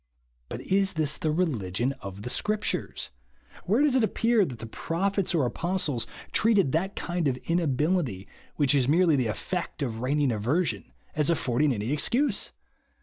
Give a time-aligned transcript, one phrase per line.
[0.49, 3.11] But is this the religion of the Scriptures?
[3.65, 5.43] Where does it appear that the prophets BELIEYl^ JUST NOW.
[5.43, 10.31] 12t") or apostlos treated that kind of inability, which is merely the effect of reigning
[10.31, 12.51] aversion, as affording any excuse?